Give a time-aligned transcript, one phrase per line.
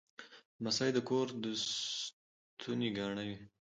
[0.61, 3.37] لمسی د کور د ستوني ګاڼه وي.